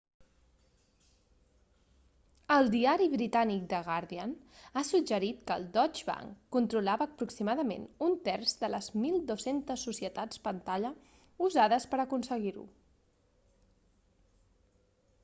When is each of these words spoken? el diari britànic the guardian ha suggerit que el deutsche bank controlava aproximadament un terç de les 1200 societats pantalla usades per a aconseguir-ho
el 2.53 2.69
diari 2.75 3.05
britànic 3.15 3.67
the 3.73 3.81
guardian 3.89 4.31
ha 4.79 4.83
suggerit 4.87 5.43
que 5.51 5.57
el 5.59 5.67
deutsche 5.75 6.07
bank 6.07 6.39
controlava 6.57 7.07
aproximadament 7.11 7.85
un 8.07 8.15
terç 8.29 8.53
de 8.63 8.69
les 8.77 8.87
1200 9.03 9.83
societats 9.91 10.41
pantalla 10.49 10.91
usades 11.49 11.85
per 11.93 12.01
a 12.01 12.07
aconseguir-ho 12.09 12.65